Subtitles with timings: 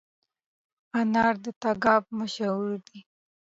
[0.99, 2.99] انار د تګاب مشهور دي